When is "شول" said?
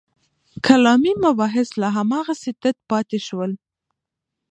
3.27-3.51